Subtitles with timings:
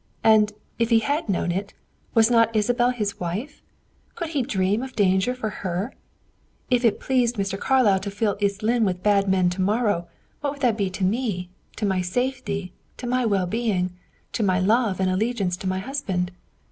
[0.23, 1.75] And, if he had known it,
[2.15, 3.61] was not Isabel his wife?
[4.15, 5.93] Could he dream of danger for her?
[6.71, 7.55] If it pleased Mr.
[7.59, 10.07] Carlyle to fill East Lynne with bad men to morrow,
[10.39, 13.91] what would that be to me to my safety, to my well being,
[14.33, 16.31] to my love and allegiance to my husband?